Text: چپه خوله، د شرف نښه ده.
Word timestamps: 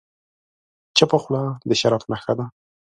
چپه 0.97 1.17
خوله، 1.23 1.43
د 1.67 1.71
شرف 1.79 2.03
نښه 2.11 2.33
ده. 2.39 2.45